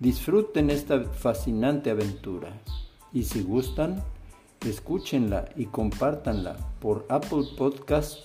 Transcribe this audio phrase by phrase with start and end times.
[0.00, 2.62] Disfruten esta fascinante aventura
[3.12, 4.00] y si gustan,
[4.64, 8.20] escúchenla y compártanla por Apple Podcast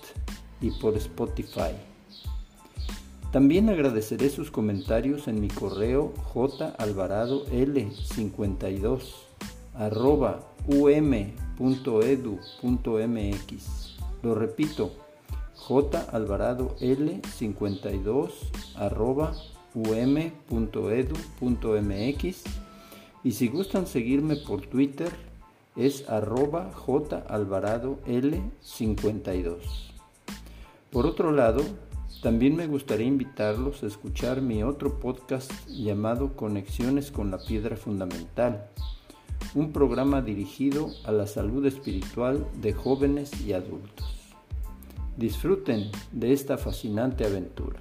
[0.62, 1.72] y por Spotify.
[3.32, 9.02] También agradeceré sus comentarios en mi correo jalvaradol52
[9.74, 11.34] arroba um.edu.mx.
[14.22, 14.92] Lo repito,
[15.58, 18.32] jalvaradol52
[18.76, 19.34] arroba
[19.76, 20.64] um.edu.mx
[23.24, 25.12] y si gustan seguirme por Twitter
[25.76, 29.58] es arroba jalvaradol52.
[30.92, 31.64] Por otro lado,
[32.22, 38.70] también me gustaría invitarlos a escuchar mi otro podcast llamado Conexiones con la Piedra Fundamental,
[39.56, 44.14] un programa dirigido a la salud espiritual de jóvenes y adultos.
[45.18, 47.80] Disfruten de esta fascinante aventura.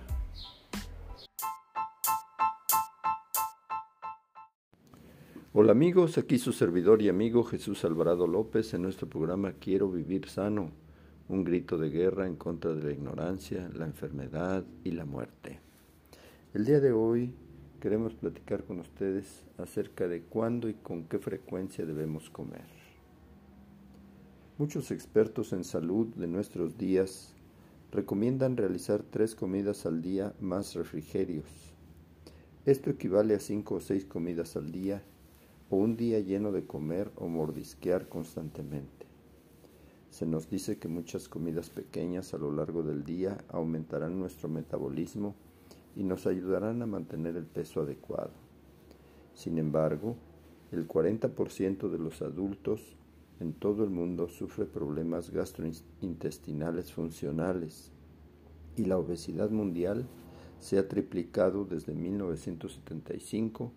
[5.54, 10.26] Hola amigos, aquí su servidor y amigo Jesús Alvarado López en nuestro programa Quiero Vivir
[10.30, 10.70] Sano
[11.28, 15.60] un grito de guerra en contra de la ignorancia, la enfermedad y la muerte.
[16.54, 17.34] El día de hoy
[17.80, 22.64] queremos platicar con ustedes acerca de cuándo y con qué frecuencia debemos comer.
[24.56, 27.34] Muchos expertos en salud de nuestros días
[27.90, 31.44] recomiendan realizar tres comidas al día más refrigerios.
[32.64, 35.02] Esto equivale a cinco o seis comidas al día
[35.72, 39.06] o un día lleno de comer o mordisquear constantemente.
[40.10, 45.34] Se nos dice que muchas comidas pequeñas a lo largo del día aumentarán nuestro metabolismo
[45.96, 48.32] y nos ayudarán a mantener el peso adecuado.
[49.32, 50.16] Sin embargo,
[50.72, 52.94] el 40% de los adultos
[53.40, 57.92] en todo el mundo sufre problemas gastrointestinales funcionales
[58.76, 60.06] y la obesidad mundial
[60.60, 63.72] se ha triplicado desde 1975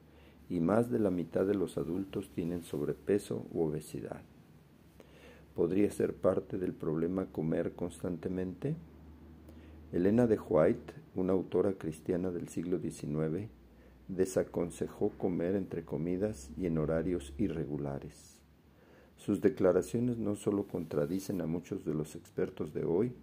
[0.50, 4.22] y más de la mitad de los adultos tienen sobrepeso u obesidad.
[5.56, 8.76] ¿Podría ser parte del problema comer constantemente?
[9.92, 13.48] Elena de White, una autora cristiana del siglo XIX,
[14.08, 18.42] desaconsejó comer entre comidas y en horarios irregulares.
[19.16, 23.14] Sus declaraciones no solo contradicen a muchos de los expertos de hoy,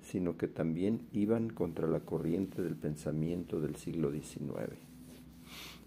[0.00, 4.93] sino que también iban contra la corriente del pensamiento del siglo XIX.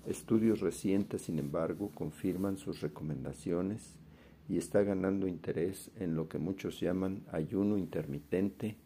[0.07, 3.97] Estudios recientes, sin embargo, confirman sus recomendaciones
[4.47, 8.77] y está ganando interés en lo que muchos llaman ayuno intermitente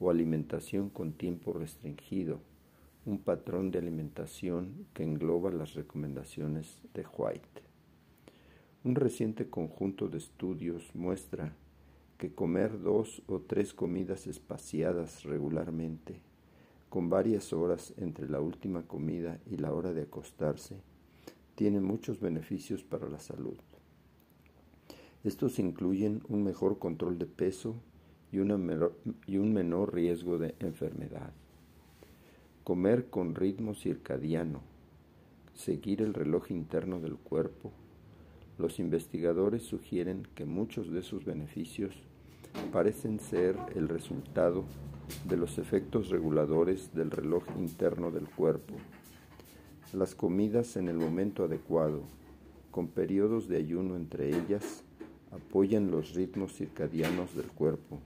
[0.00, 2.40] o alimentación con tiempo restringido,
[3.06, 7.62] un patrón de alimentación que engloba las recomendaciones de White.
[8.82, 11.54] Un reciente conjunto de estudios muestra
[12.18, 16.20] que comer dos o tres comidas espaciadas regularmente,
[16.94, 20.76] con varias horas entre la última comida y la hora de acostarse,
[21.56, 23.56] tiene muchos beneficios para la salud.
[25.24, 27.74] Estos incluyen un mejor control de peso
[28.30, 31.32] y, y un menor riesgo de enfermedad.
[32.62, 34.60] Comer con ritmo circadiano,
[35.52, 37.72] seguir el reloj interno del cuerpo.
[38.56, 41.92] Los investigadores sugieren que muchos de sus beneficios
[42.70, 44.64] parecen ser el resultado
[45.24, 48.74] de los efectos reguladores del reloj interno del cuerpo.
[49.92, 52.02] Las comidas en el momento adecuado,
[52.70, 54.82] con periodos de ayuno entre ellas,
[55.30, 57.98] apoyan los ritmos circadianos del cuerpo,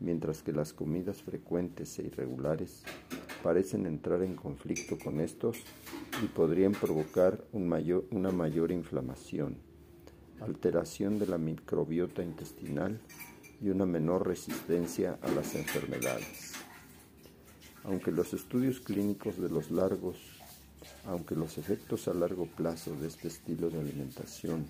[0.00, 2.84] mientras que las comidas frecuentes e irregulares
[3.42, 5.58] parecen entrar en conflicto con estos
[6.22, 9.56] y podrían provocar una mayor inflamación,
[10.40, 13.00] alteración de la microbiota intestinal
[13.60, 16.52] y una menor resistencia a las enfermedades.
[17.84, 20.16] Aunque los estudios clínicos de los largos,
[21.06, 24.66] aunque los efectos a largo plazo de este estilo de alimentación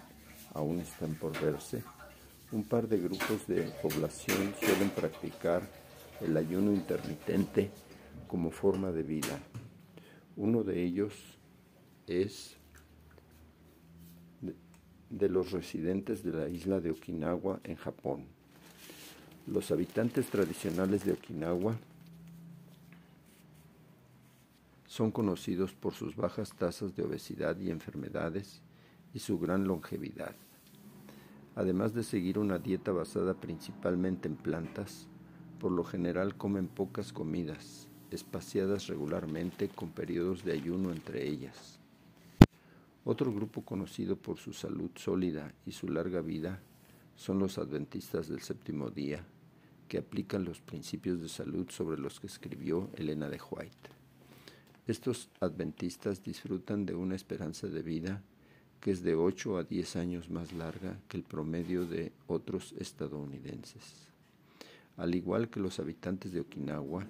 [0.54, 1.82] aún están por verse,
[2.52, 5.62] un par de grupos de población suelen practicar
[6.20, 7.70] el ayuno intermitente
[8.26, 9.38] como forma de vida.
[10.36, 11.14] Uno de ellos
[12.06, 12.56] es
[15.10, 18.37] de los residentes de la isla de Okinawa en Japón.
[19.50, 21.74] Los habitantes tradicionales de Okinawa
[24.86, 28.60] son conocidos por sus bajas tasas de obesidad y enfermedades
[29.14, 30.34] y su gran longevidad.
[31.56, 35.06] Además de seguir una dieta basada principalmente en plantas,
[35.58, 41.80] por lo general comen pocas comidas, espaciadas regularmente con periodos de ayuno entre ellas.
[43.02, 46.60] Otro grupo conocido por su salud sólida y su larga vida
[47.16, 49.24] son los adventistas del séptimo día,
[49.88, 53.90] que aplican los principios de salud sobre los que escribió Elena de White.
[54.86, 58.22] Estos adventistas disfrutan de una esperanza de vida
[58.80, 64.08] que es de 8 a 10 años más larga que el promedio de otros estadounidenses.
[64.96, 67.06] Al igual que los habitantes de Okinawa,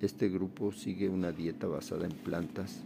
[0.00, 2.84] este grupo sigue una dieta basada en plantas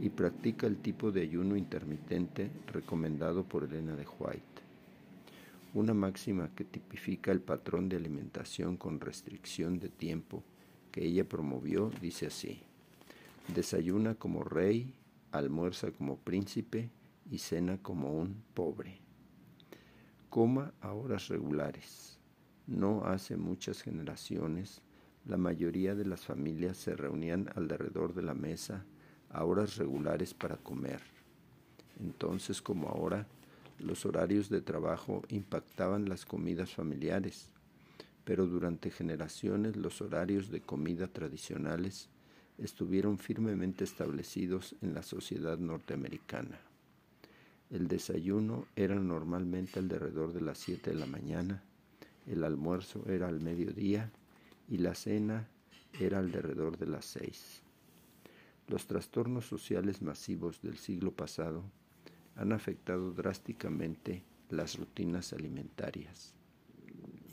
[0.00, 4.63] y practica el tipo de ayuno intermitente recomendado por Elena de White.
[5.74, 10.44] Una máxima que tipifica el patrón de alimentación con restricción de tiempo
[10.92, 12.62] que ella promovió dice así,
[13.52, 14.94] desayuna como rey,
[15.32, 16.90] almuerza como príncipe
[17.28, 19.00] y cena como un pobre.
[20.30, 22.20] Coma a horas regulares.
[22.68, 24.80] No hace muchas generaciones
[25.26, 28.84] la mayoría de las familias se reunían alrededor de la mesa
[29.30, 31.00] a horas regulares para comer.
[31.98, 33.26] Entonces, como ahora,
[33.84, 37.50] los horarios de trabajo impactaban las comidas familiares,
[38.24, 42.08] pero durante generaciones los horarios de comida tradicionales
[42.58, 46.58] estuvieron firmemente establecidos en la sociedad norteamericana.
[47.70, 51.62] El desayuno era normalmente alrededor de las 7 de la mañana,
[52.26, 54.10] el almuerzo era al mediodía
[54.68, 55.48] y la cena
[56.00, 57.60] era alrededor de las seis.
[58.68, 61.62] Los trastornos sociales masivos del siglo pasado
[62.36, 66.34] han afectado drásticamente las rutinas alimentarias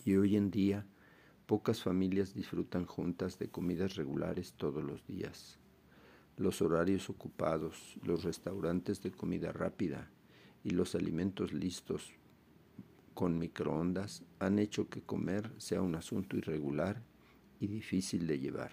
[0.06, 0.86] y hoy en día
[1.46, 5.60] pocas familias disfrutan juntas de comidas regulares todos los días.
[6.38, 10.10] Los horarios ocupados, los restaurantes de comida rápida
[10.64, 12.14] y los alimentos listos
[13.14, 17.04] con microondas han hecho que comer sea un asunto irregular
[17.60, 18.72] y difícil de llevar.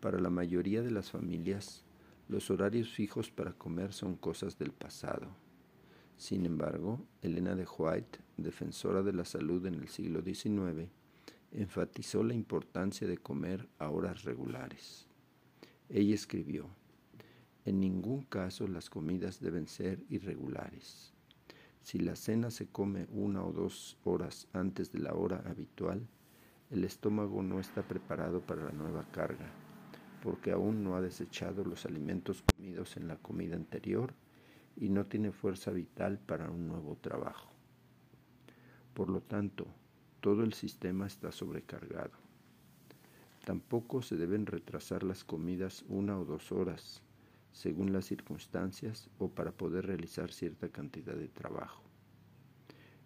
[0.00, 1.84] Para la mayoría de las familias,
[2.32, 5.28] los horarios fijos para comer son cosas del pasado.
[6.16, 10.88] Sin embargo, Elena de White, defensora de la salud en el siglo XIX,
[11.52, 15.06] enfatizó la importancia de comer a horas regulares.
[15.90, 16.70] Ella escribió,
[17.66, 21.12] en ningún caso las comidas deben ser irregulares.
[21.82, 26.08] Si la cena se come una o dos horas antes de la hora habitual,
[26.70, 29.52] el estómago no está preparado para la nueva carga,
[30.22, 34.14] porque aún no ha desechado los alimentos comidos en la comida anterior
[34.76, 37.50] y no tiene fuerza vital para un nuevo trabajo.
[38.94, 39.66] Por lo tanto,
[40.20, 42.12] todo el sistema está sobrecargado.
[43.44, 47.02] Tampoco se deben retrasar las comidas una o dos horas,
[47.50, 51.82] según las circunstancias o para poder realizar cierta cantidad de trabajo.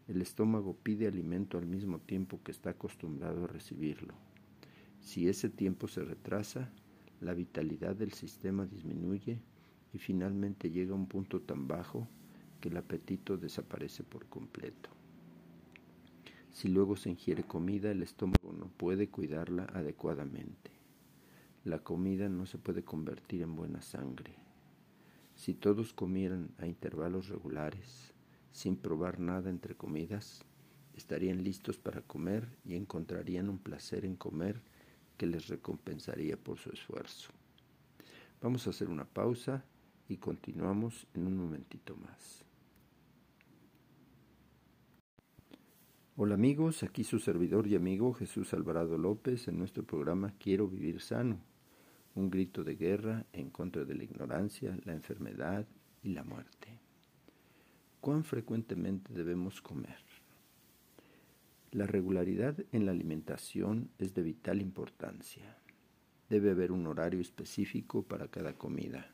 [0.06, 4.14] El estómago pide alimento al mismo tiempo que está acostumbrado a recibirlo.
[5.00, 6.70] Si ese tiempo se retrasa,
[7.20, 9.40] la vitalidad del sistema disminuye
[9.92, 12.06] y finalmente llega a un punto tan bajo
[12.60, 14.90] que el apetito desaparece por completo.
[16.52, 20.70] Si luego se ingiere comida, el estómago no puede cuidarla adecuadamente.
[21.64, 24.34] La comida no se puede convertir en buena sangre.
[25.34, 28.14] Si todos comieran a intervalos regulares,
[28.52, 30.46] sin probar nada entre comidas,
[30.96, 34.62] estarían listos para comer y encontrarían un placer en comer
[35.16, 37.30] que les recompensaría por su esfuerzo.
[38.40, 39.64] Vamos a hacer una pausa
[40.08, 42.44] y continuamos en un momentito más.
[46.18, 51.02] Hola amigos, aquí su servidor y amigo Jesús Alvarado López en nuestro programa Quiero vivir
[51.02, 51.40] sano,
[52.14, 55.66] un grito de guerra en contra de la ignorancia, la enfermedad
[56.02, 56.80] y la muerte.
[58.00, 60.05] ¿Cuán frecuentemente debemos comer?
[61.72, 65.56] La regularidad en la alimentación es de vital importancia.
[66.30, 69.10] Debe haber un horario específico para cada comida.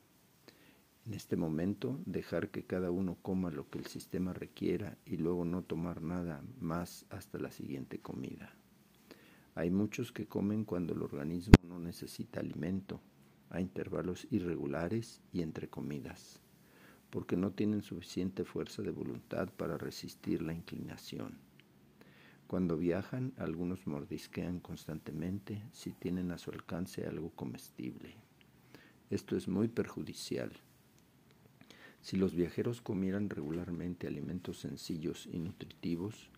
[1.04, 5.44] En este momento, dejar que cada uno coma lo que el sistema requiera y luego
[5.44, 8.54] no tomar nada más hasta la siguiente comida.
[9.54, 13.00] Hay muchos que comen cuando el organismo no necesita alimento,
[13.50, 16.40] a intervalos irregulares y entre comidas
[17.12, 21.37] porque no tienen suficiente fuerza de voluntad para resistir la inclinación.
[22.52, 28.14] Cuando viajan, algunos mordisquean constantemente si tienen a su alcance algo comestible.
[29.09, 30.52] Esto es muy perjudicial.
[32.02, 36.28] Si los viajeros comieran regularmente alimentos sencillos y nutritivos,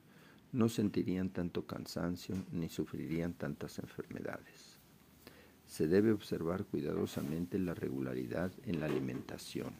[0.52, 4.78] no sentirían tanto cansancio ni sufrirían tantas enfermedades.
[5.66, 9.74] Se debe observar cuidadosamente la regularidad en la alimentación.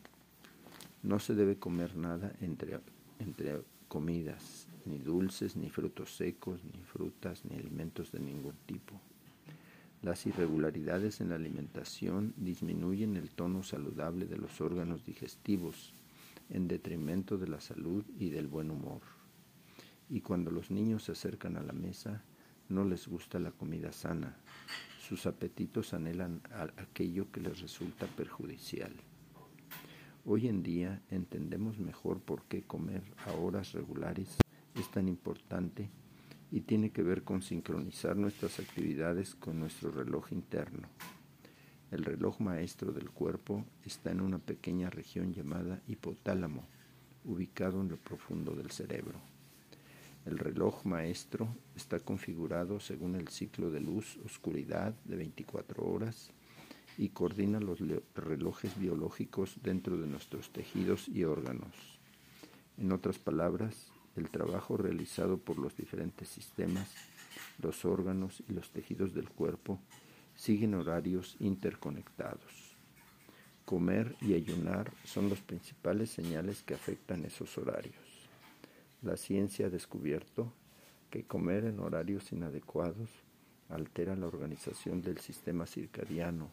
[1.04, 2.80] No se debe comer nada entre,
[3.20, 9.00] entre comidas, ni dulces, ni frutos secos, ni frutas, ni alimentos de ningún tipo.
[10.02, 15.94] Las irregularidades en la alimentación disminuyen el tono saludable de los órganos digestivos
[16.50, 19.00] en detrimento de la salud y del buen humor.
[20.10, 22.22] Y cuando los niños se acercan a la mesa,
[22.68, 24.36] no les gusta la comida sana.
[25.00, 26.42] Sus apetitos anhelan
[26.76, 28.92] aquello que les resulta perjudicial.
[30.26, 34.38] Hoy en día entendemos mejor por qué comer a horas regulares
[34.74, 35.88] es tan importante
[36.50, 40.88] y tiene que ver con sincronizar nuestras actividades con nuestro reloj interno.
[41.90, 46.64] El reloj maestro del cuerpo está en una pequeña región llamada hipotálamo,
[47.24, 49.18] ubicado en lo profundo del cerebro.
[50.26, 56.30] El reloj maestro está configurado según el ciclo de luz-oscuridad de 24 horas
[56.96, 57.78] y coordina los
[58.14, 61.74] relojes biológicos dentro de nuestros tejidos y órganos.
[62.78, 66.88] En otras palabras, el trabajo realizado por los diferentes sistemas,
[67.60, 69.80] los órganos y los tejidos del cuerpo
[70.36, 72.76] siguen horarios interconectados.
[73.64, 78.28] Comer y ayunar son los principales señales que afectan esos horarios.
[79.02, 80.52] La ciencia ha descubierto
[81.10, 83.08] que comer en horarios inadecuados
[83.68, 86.50] altera la organización del sistema circadiano,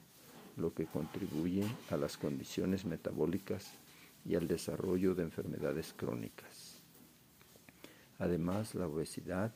[0.58, 3.72] lo que contribuye a las condiciones metabólicas
[4.26, 6.71] y al desarrollo de enfermedades crónicas.
[8.22, 9.52] Además, la obesidad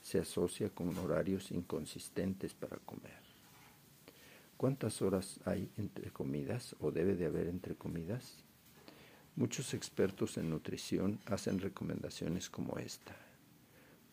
[0.00, 3.18] se asocia con horarios inconsistentes para comer.
[4.56, 8.44] ¿Cuántas horas hay entre comidas o debe de haber entre comidas?
[9.34, 13.16] Muchos expertos en nutrición hacen recomendaciones como esta.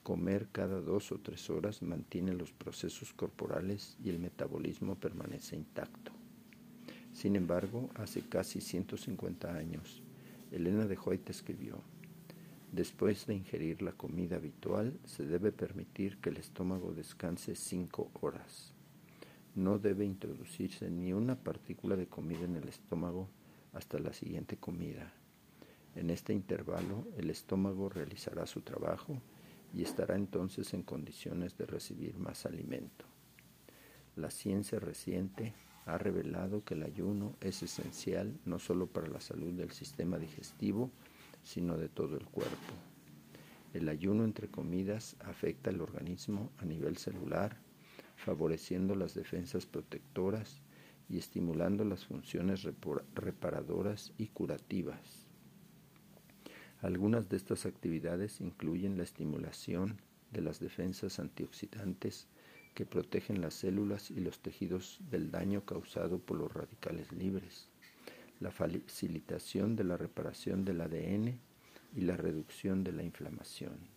[0.01, 6.11] Comer cada dos o tres horas mantiene los procesos corporales y el metabolismo permanece intacto.
[7.13, 10.01] Sin embargo, hace casi 150 años,
[10.51, 11.83] Elena de White escribió,
[12.75, 18.73] Después de ingerir la comida habitual, se debe permitir que el estómago descanse cinco horas.
[19.55, 23.29] No debe introducirse ni una partícula de comida en el estómago
[23.71, 25.13] hasta la siguiente comida.
[25.95, 29.21] En este intervalo, el estómago realizará su trabajo
[29.73, 33.05] y estará entonces en condiciones de recibir más alimento.
[34.17, 35.53] La ciencia reciente
[35.85, 40.91] ha revelado que el ayuno es esencial no solo para la salud del sistema digestivo,
[41.45, 42.73] sino de todo el cuerpo.
[43.73, 47.57] El ayuno entre comidas afecta al organismo a nivel celular,
[48.17, 50.61] favoreciendo las defensas protectoras
[51.07, 52.67] y estimulando las funciones
[53.13, 55.27] reparadoras y curativas.
[56.81, 62.27] Algunas de estas actividades incluyen la estimulación de las defensas antioxidantes
[62.73, 67.69] que protegen las células y los tejidos del daño causado por los radicales libres,
[68.39, 71.39] la facilitación de la reparación del ADN
[71.95, 73.95] y la reducción de la inflamación.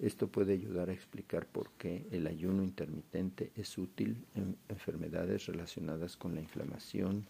[0.00, 6.16] Esto puede ayudar a explicar por qué el ayuno intermitente es útil en enfermedades relacionadas
[6.16, 7.24] con la inflamación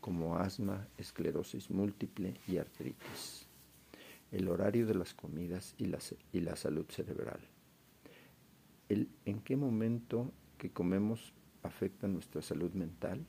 [0.00, 3.46] como asma, esclerosis múltiple y artritis.
[4.30, 5.98] El horario de las comidas y la,
[6.32, 7.40] y la salud cerebral.
[8.88, 13.24] El, ¿En qué momento que comemos afecta nuestra salud mental?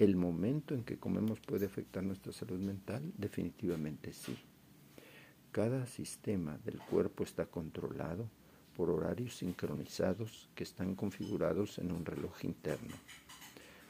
[0.00, 3.12] ¿El momento en que comemos puede afectar nuestra salud mental?
[3.18, 4.34] Definitivamente sí.
[5.52, 8.26] Cada sistema del cuerpo está controlado
[8.74, 12.94] por horarios sincronizados que están configurados en un reloj interno.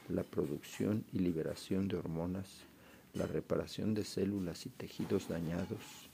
[0.09, 2.65] La producción y liberación de hormonas,
[3.13, 6.09] la reparación de células y tejidos dañados,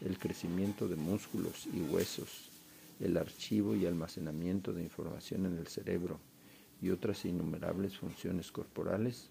[0.00, 2.50] el crecimiento de músculos y huesos,
[2.98, 6.18] el archivo y almacenamiento de información en el cerebro,
[6.80, 9.30] y otras innumerables funciones corporales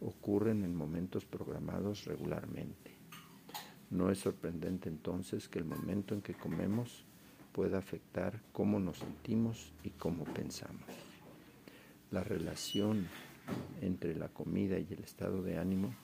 [0.00, 2.92] ocurren en momentos programados regularmente.
[3.90, 7.04] No es sorprendente entonces que el momento en que comemos
[7.52, 10.86] pueda afectar cómo nos sentimos y cómo pensamos.
[12.10, 13.06] La relación
[13.80, 15.94] entre la comida y el estado de ánimo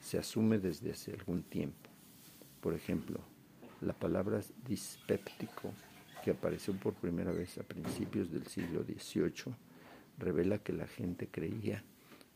[0.00, 1.90] se asume desde hace algún tiempo.
[2.60, 3.20] Por ejemplo,
[3.80, 5.72] la palabra dispéptico,
[6.24, 9.54] que apareció por primera vez a principios del siglo XVIII,
[10.18, 11.84] revela que la gente creía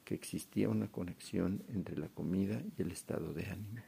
[0.04, 3.80] que existía una conexión entre la comida y el estado de ánimo.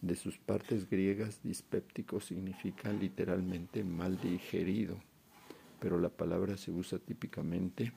[0.00, 5.00] De sus partes griegas, dispéptico significa literalmente mal digerido,
[5.80, 7.92] pero la palabra se usa típicamente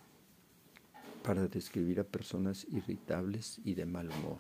[1.24, 4.40] para describir a personas irritables y de mal humor.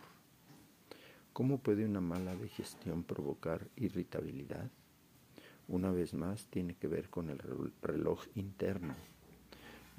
[1.34, 4.72] ¿Cómo puede una mala digestión provocar irritabilidad?
[5.68, 7.39] Una vez más, tiene que ver con el
[7.84, 8.96] reloj interno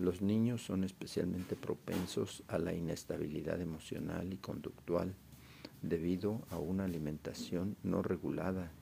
[0.01, 5.15] los niños son especialmente propensos a la inestabilidad emocional y conductual
[5.83, 8.73] debido a una alimentación no regulada,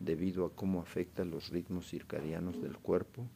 [0.00, 3.28] debido a cómo afecta los ritmos circadianos del cuerpo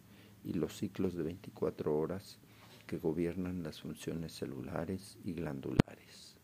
[0.44, 2.38] y los ciclos de 24 horas
[2.86, 6.36] que gobiernan las funciones celulares y glandulares.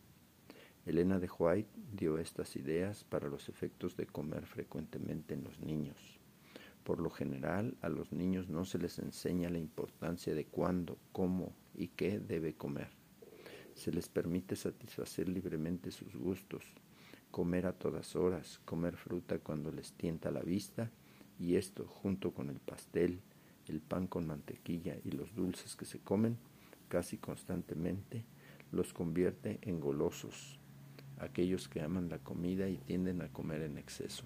[0.86, 6.17] Elena de White dio estas ideas para los efectos de comer frecuentemente en los niños.
[6.88, 11.52] Por lo general, a los niños no se les enseña la importancia de cuándo, cómo
[11.74, 12.88] y qué debe comer.
[13.74, 16.64] Se les permite satisfacer libremente sus gustos,
[17.30, 20.90] comer a todas horas, comer fruta cuando les tienta la vista,
[21.38, 23.20] y esto, junto con el pastel,
[23.66, 26.38] el pan con mantequilla y los dulces que se comen
[26.88, 28.24] casi constantemente,
[28.72, 30.58] los convierte en golosos,
[31.18, 34.24] aquellos que aman la comida y tienden a comer en exceso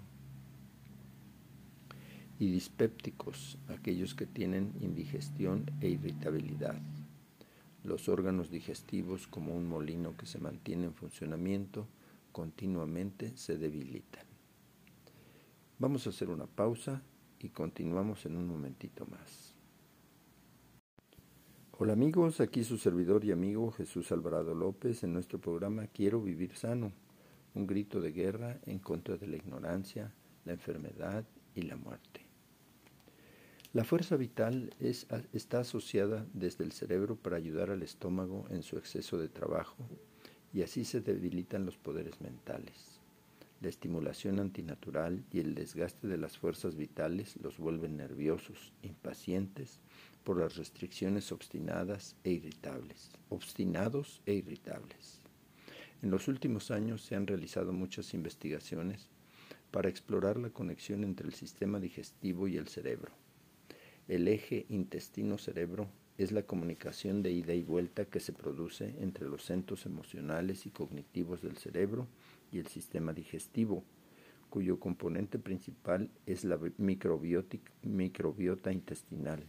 [2.43, 6.75] y dispépticos, aquellos que tienen indigestión e irritabilidad.
[7.85, 11.87] Los órganos digestivos, como un molino que se mantiene en funcionamiento,
[12.33, 14.27] continuamente se debilitan.
[15.79, 17.01] Vamos a hacer una pausa
[17.39, 19.55] y continuamos en un momentito más.
[21.79, 26.57] Hola amigos, aquí su servidor y amigo Jesús Alvarado López en nuestro programa Quiero vivir
[26.57, 26.91] sano,
[27.55, 30.13] un grito de guerra en contra de la ignorancia,
[30.45, 32.12] la enfermedad y la muerte.
[33.75, 39.17] La fuerza vital está asociada desde el cerebro para ayudar al estómago en su exceso
[39.17, 39.89] de trabajo
[40.53, 43.01] y así se debilitan los poderes mentales.
[43.63, 49.81] La estimulación antinatural y el desgaste de las fuerzas vitales los vuelven nerviosos, impacientes
[50.23, 55.23] por las restricciones obstinadas e irritables, obstinados e irritables.
[56.03, 59.09] En los últimos años se han realizado muchas investigaciones
[59.71, 63.13] para explorar la conexión entre el sistema digestivo y el cerebro
[64.09, 69.45] el eje intestino-cerebro es la comunicación de ida y vuelta que se produce entre los
[69.45, 72.09] centros emocionales y cognitivos del cerebro
[72.51, 73.85] y el sistema digestivo,
[74.51, 79.45] cuyo componente principal es la microbiota intestinal.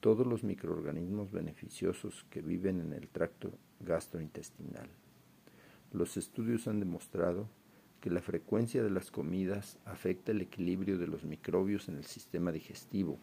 [0.00, 4.88] Todos los microorganismos beneficiosos que viven en el tracto gastrointestinal.
[5.92, 7.48] Los estudios han demostrado
[8.00, 12.52] que la frecuencia de las comidas afecta el equilibrio de los microbios en el sistema
[12.52, 13.18] digestivo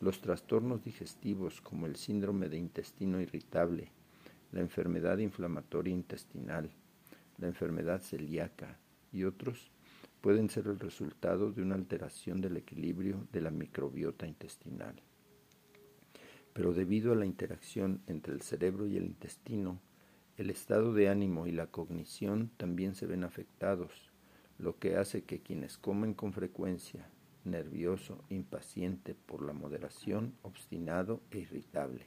[0.00, 3.90] los trastornos digestivos como el síndrome de intestino irritable,
[4.52, 6.70] la enfermedad inflamatoria intestinal,
[7.38, 8.78] la enfermedad celíaca
[9.12, 9.70] y otros
[10.20, 14.94] pueden ser el resultado de una alteración del equilibrio de la microbiota intestinal.
[16.52, 19.80] Pero debido a la interacción entre el cerebro y el intestino,
[20.36, 24.10] el estado de ánimo y la cognición también se ven afectados,
[24.58, 27.08] lo que hace que quienes comen con frecuencia
[27.46, 32.06] nervioso, impaciente por la moderación, obstinado e irritable.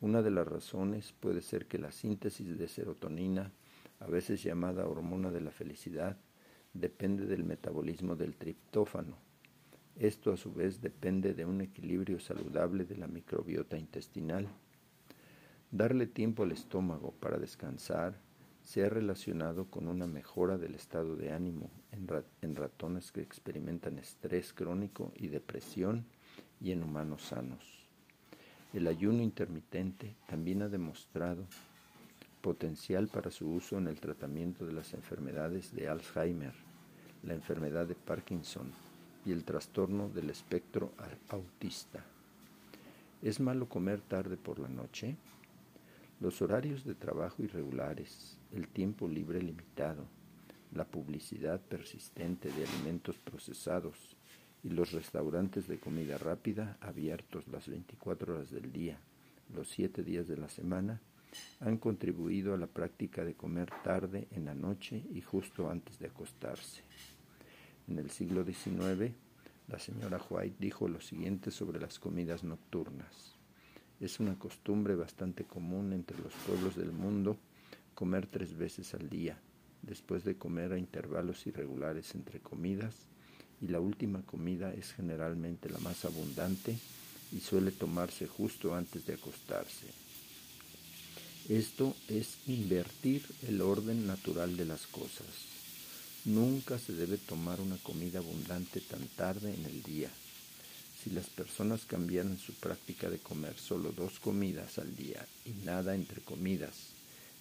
[0.00, 3.52] Una de las razones puede ser que la síntesis de serotonina,
[4.00, 6.16] a veces llamada hormona de la felicidad,
[6.74, 9.16] depende del metabolismo del triptófano.
[9.96, 14.48] Esto a su vez depende de un equilibrio saludable de la microbiota intestinal.
[15.70, 18.18] Darle tiempo al estómago para descansar,
[18.62, 24.52] se ha relacionado con una mejora del estado de ánimo en, ratones que experimentan estrés
[24.52, 26.06] crónico y depresión
[26.60, 27.88] y en humanos sanos.
[28.72, 31.44] El ayuno intermitente también ha demostrado
[32.40, 36.54] potencial para su uso en el tratamiento de las enfermedades de Alzheimer,
[37.22, 38.72] la enfermedad de Parkinson
[39.26, 40.92] y el trastorno del espectro
[41.28, 42.04] autista.
[43.22, 45.16] ¿Es malo comer tarde por la noche?
[46.20, 50.06] Los horarios de trabajo irregulares, el tiempo libre limitado,
[50.74, 54.16] la publicidad persistente de alimentos procesados
[54.62, 58.98] y los restaurantes de comida rápida abiertos las 24 horas del día,
[59.54, 61.00] los 7 días de la semana,
[61.60, 66.06] han contribuido a la práctica de comer tarde en la noche y justo antes de
[66.06, 66.82] acostarse.
[67.88, 69.12] En el siglo XIX,
[69.68, 73.36] la señora White dijo lo siguiente sobre las comidas nocturnas.
[73.98, 77.38] Es una costumbre bastante común entre los pueblos del mundo
[77.94, 79.38] comer tres veces al día,
[79.82, 82.94] después de comer a intervalos irregulares entre comidas,
[83.60, 86.76] y la última comida es generalmente la más abundante
[87.32, 89.86] y suele tomarse justo antes de acostarse.
[91.48, 95.26] Esto es invertir el orden natural de las cosas.
[96.24, 100.08] Nunca se debe tomar una comida abundante tan tarde en el día.
[101.02, 105.96] Si las personas cambiaran su práctica de comer solo dos comidas al día y nada
[105.96, 106.91] entre comidas,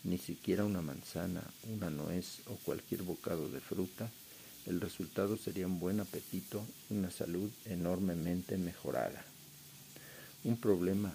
[0.04, 4.10] ni siquiera una manzana, una nuez o cualquier bocado de fruta,
[4.66, 9.24] el resultado sería un buen apetito una salud enormemente mejorada.
[10.44, 11.14] Un problema,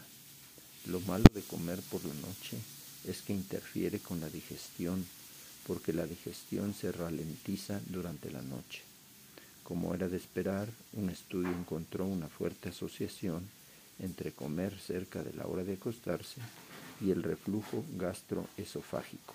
[0.86, 2.58] lo malo de comer por la noche
[3.06, 5.04] es que interfiere con la digestión,
[5.66, 8.82] porque la digestión se ralentiza durante la noche.
[9.64, 13.48] Como era de esperar, un estudio encontró una fuerte asociación
[13.98, 16.40] entre comer cerca de la hora de acostarse
[17.00, 19.34] y el reflujo gastroesofágico.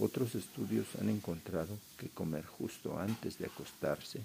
[0.00, 4.20] Otros estudios han encontrado que comer justo antes de acostarse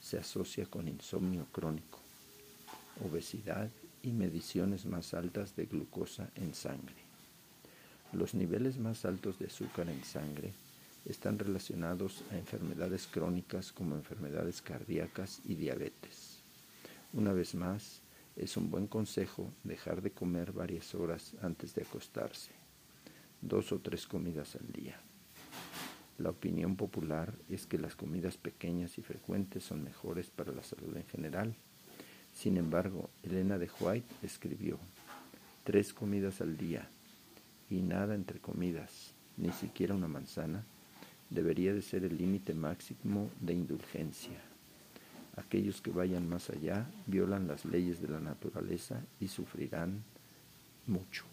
[0.00, 1.98] se asocia con insomnio crónico,
[3.04, 3.68] obesidad
[4.02, 6.94] y mediciones más altas de glucosa en sangre.
[8.12, 10.52] Los niveles más altos de azúcar en sangre
[11.04, 16.38] están relacionados a enfermedades crónicas como enfermedades cardíacas y diabetes.
[17.12, 18.00] Una vez más,
[18.36, 22.52] es un buen consejo dejar de comer varias horas antes de acostarse,
[23.40, 25.00] dos o tres comidas al día.
[26.18, 30.96] La opinión popular es que las comidas pequeñas y frecuentes son mejores para la salud
[30.96, 31.54] en general.
[32.32, 34.78] Sin embargo, Elena de White escribió,
[35.64, 36.88] tres comidas al día
[37.70, 40.64] y nada entre comidas, ni siquiera una manzana,
[41.30, 44.40] debería de ser el límite máximo de indulgencia.
[45.36, 50.02] Aquellos que vayan más allá violan las leyes de la naturaleza y sufrirán
[50.86, 51.24] mucho.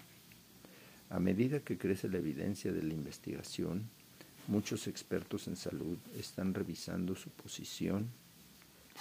[1.09, 3.89] A medida que crece la evidencia de la investigación,
[4.47, 8.09] Muchos expertos en salud están revisando su posición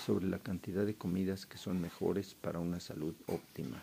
[0.06, 3.82] sobre la cantidad de comidas que son mejores para una salud óptima.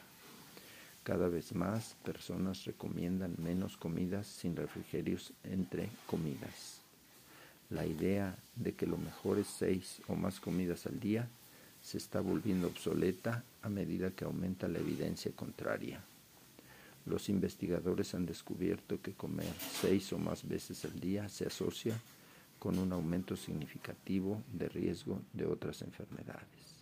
[1.03, 6.78] Cada vez más personas recomiendan menos comidas sin refrigerios entre comidas.
[7.69, 11.29] La idea de que lo mejor es seis o más comidas al día
[11.81, 16.01] se está volviendo obsoleta a medida que aumenta la evidencia contraria.
[17.05, 21.99] Los investigadores han descubierto que comer seis o más veces al día se asocia
[22.57, 26.79] con un aumento significativo de riesgo de otras enfermedades.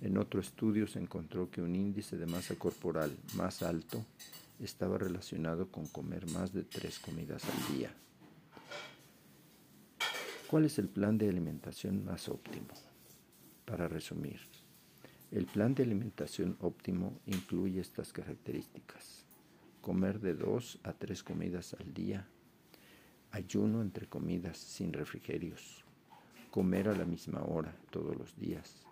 [0.00, 4.02] En otro estudio se encontró que un índice de masa corporal más alto
[4.58, 7.94] estaba relacionado con comer más de tres comidas al día.
[10.50, 12.66] ¿Cuál es el plan de alimentación más óptimo?
[13.64, 14.40] Para resumir,
[15.30, 19.26] el plan de alimentación óptimo incluye estas características.
[19.80, 22.26] Comer de dos a tres comidas al día.
[23.30, 25.84] Ayuno entre comidas sin refrigerios.
[26.50, 28.82] Comer a la misma hora todos los días.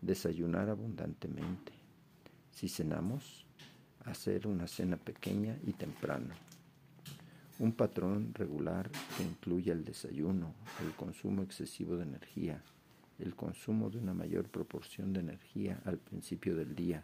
[0.00, 1.70] Desayunar abundantemente.
[2.50, 3.46] Si cenamos,
[4.04, 6.34] hacer una cena pequeña y temprano.
[7.60, 12.62] Un patrón regular que incluya el desayuno, el consumo excesivo de energía,
[13.18, 17.02] el consumo de una mayor proporción de energía al principio del día,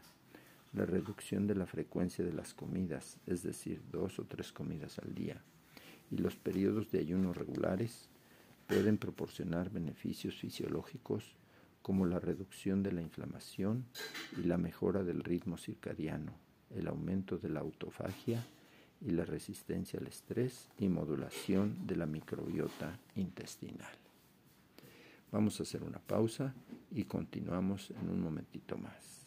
[0.72, 5.12] la reducción de la frecuencia de las comidas, es decir, dos o tres comidas al
[5.12, 5.42] día,
[6.12, 8.08] y los periodos de ayuno regulares
[8.68, 11.34] pueden proporcionar beneficios fisiológicos
[11.82, 13.86] como la reducción de la inflamación
[14.38, 16.32] y la mejora del ritmo circadiano,
[16.70, 18.44] el aumento de la autofagia
[19.04, 23.92] y la resistencia al estrés y modulación de la microbiota intestinal.
[25.30, 26.54] Vamos a hacer una pausa
[26.90, 29.26] y continuamos en un momentito más.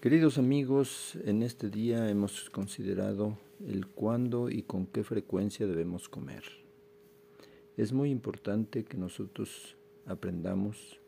[0.00, 6.44] Queridos amigos, en este día hemos considerado el cuándo y con qué frecuencia debemos comer.
[7.76, 11.00] Es muy importante que nosotros aprendamos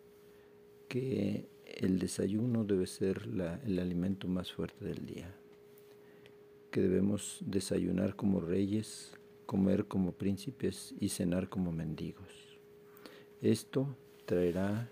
[0.88, 3.28] que el desayuno debe ser
[3.64, 5.34] el alimento más fuerte del día,
[6.70, 9.12] que debemos desayunar como reyes,
[9.46, 12.58] comer como príncipes y cenar como mendigos.
[13.42, 14.88] Esto traerá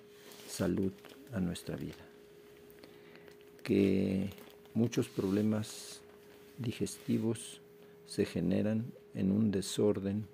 [0.48, 0.92] salud
[1.32, 2.04] a nuestra vida.
[3.62, 4.30] Que
[4.74, 6.02] muchos problemas
[6.58, 7.60] digestivos
[8.06, 10.26] se generan en un desorden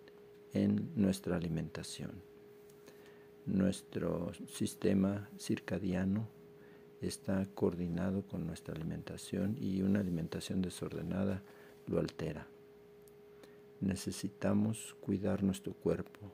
[0.52, 2.27] en nuestra alimentación.
[3.48, 6.28] Nuestro sistema circadiano
[7.00, 11.42] está coordinado con nuestra alimentación y una alimentación desordenada
[11.86, 12.46] lo altera
[13.80, 16.32] necesitamos cuidar nuestro cuerpo.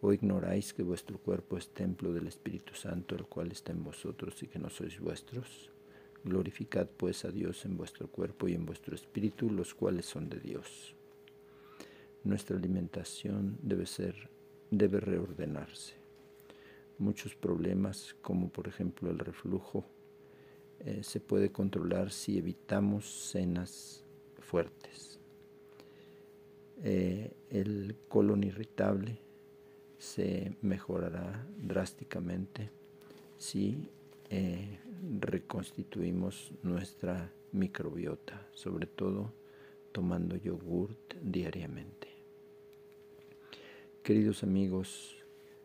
[0.00, 4.42] ¿O ignoráis que vuestro cuerpo es templo del Espíritu Santo, el cual está en vosotros
[4.42, 5.70] y que no sois vuestros?
[6.24, 10.40] Glorificad pues a Dios en vuestro cuerpo y en vuestro espíritu, los cuales son de
[10.40, 10.94] Dios.
[12.22, 14.30] Nuestra alimentación debe ser,
[14.70, 16.03] debe reordenarse.
[16.98, 19.84] Muchos problemas, como por ejemplo el reflujo,
[20.80, 24.04] eh, se puede controlar si evitamos cenas
[24.40, 25.14] fuertes
[26.86, 29.16] eh, el colon irritable
[29.96, 32.68] se mejorará drásticamente
[33.38, 33.88] si
[34.28, 34.80] eh,
[35.18, 39.32] reconstituimos nuestra microbiota, sobre todo
[39.92, 42.08] tomando yogurt diariamente.
[44.02, 45.16] Queridos amigos,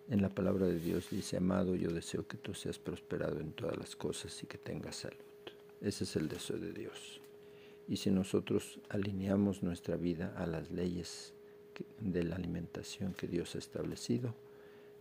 [0.09, 3.77] en la palabra de Dios dice, amado, yo deseo que tú seas prosperado en todas
[3.77, 5.17] las cosas y que tengas salud.
[5.81, 7.21] Ese es el deseo de Dios.
[7.87, 11.33] Y si nosotros alineamos nuestra vida a las leyes
[11.99, 14.33] de la alimentación que Dios ha establecido,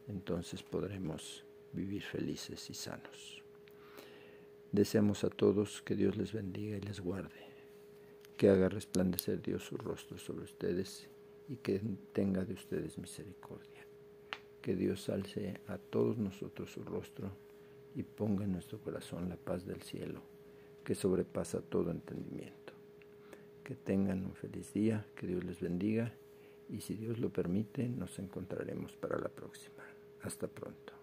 [0.09, 3.42] entonces podremos vivir felices y sanos.
[4.73, 7.47] Deseamos a todos que Dios les bendiga y les guarde,
[8.37, 11.09] que haga resplandecer Dios su rostro sobre ustedes
[11.49, 11.81] y que
[12.12, 13.78] tenga de ustedes misericordia.
[14.62, 17.31] Que Dios alce a todos nosotros su rostro
[17.94, 20.21] y ponga en nuestro corazón la paz del cielo,
[20.85, 22.73] que sobrepasa todo entendimiento.
[23.64, 26.12] Que tengan un feliz día, que Dios les bendiga
[26.68, 29.85] y si Dios lo permite nos encontraremos para la próxima.
[30.23, 30.98] Hasta pronto.